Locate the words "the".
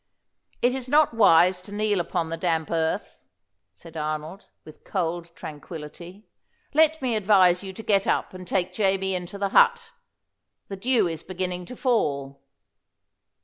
2.31-2.35, 9.37-9.49, 10.69-10.77